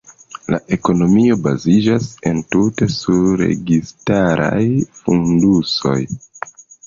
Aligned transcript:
La 0.53 0.57
ekonomio 0.77 1.35
baziĝas 1.47 2.07
entute 2.29 2.87
sur 2.95 3.37
registaraj 3.43 4.63
fondusoj. 5.03 5.99